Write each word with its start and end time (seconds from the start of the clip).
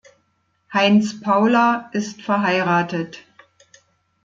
Heinz 0.73 1.19
Paula 1.21 1.91
ist 1.93 2.23
verheiratet. 2.23 3.19